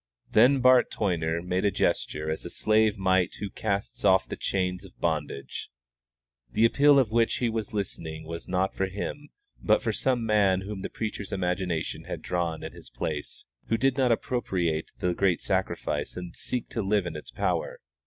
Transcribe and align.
Then 0.31 0.53
suddenly 0.53 0.61
Bart 0.61 0.89
Toyner 0.89 1.41
made 1.43 1.63
a 1.63 1.69
gesture 1.69 2.31
as 2.31 2.43
a 2.43 2.49
slave 2.49 2.97
might 2.97 3.35
who 3.35 3.51
casts 3.51 4.03
off 4.03 4.27
the 4.27 4.35
chains 4.35 4.83
of 4.83 4.99
bondage. 4.99 5.69
The 6.49 6.65
appeal 6.65 6.95
to 6.95 7.03
which 7.13 7.35
he 7.35 7.49
was 7.49 7.71
listening 7.71 8.25
was 8.25 8.47
not 8.47 8.73
for 8.73 8.87
him, 8.87 9.29
but 9.61 9.83
for 9.83 9.93
some 9.93 10.25
man 10.25 10.61
whom 10.61 10.81
the 10.81 10.89
preacher's 10.89 11.31
imagination 11.31 12.05
had 12.05 12.23
drawn 12.23 12.63
in 12.63 12.71
his 12.71 12.89
place, 12.89 13.45
who 13.67 13.77
did 13.77 13.95
not 13.95 14.11
appropriate 14.11 14.89
the 14.97 15.13
great 15.13 15.39
Sacrifice 15.39 16.17
and 16.17 16.35
seek 16.35 16.67
to 16.69 16.81
live 16.81 17.05
in 17.05 17.15
its 17.15 17.29
power. 17.29 17.79